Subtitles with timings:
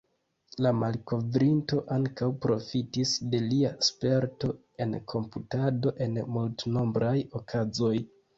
[0.65, 4.51] La malkovrinto ankaŭ profitis de lia sperto
[4.87, 7.95] en komputado en multnombraj okazoj.